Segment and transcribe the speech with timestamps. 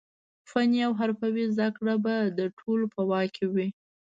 [0.49, 3.67] فني او حرفوي زده کړې به د ټولو په واک کې وي.